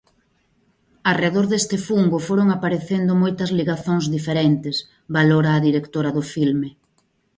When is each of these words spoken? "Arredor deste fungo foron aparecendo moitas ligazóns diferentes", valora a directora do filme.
"Arredor 1.11 1.45
deste 1.51 1.77
fungo 1.87 2.17
foron 2.27 2.47
aparecendo 2.55 3.11
moitas 3.21 3.51
ligazóns 3.57 4.05
diferentes", 4.15 4.75
valora 5.17 5.49
a 5.53 5.63
directora 5.67 6.09
do 6.17 6.23
filme. 6.33 6.69